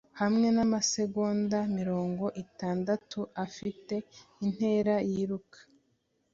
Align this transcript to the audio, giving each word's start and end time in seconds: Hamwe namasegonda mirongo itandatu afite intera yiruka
Hamwe 0.21 0.47
namasegonda 0.55 1.59
mirongo 1.77 2.25
itandatu 2.43 3.19
afite 3.45 3.95
intera 4.45 4.95
yiruka 5.09 5.57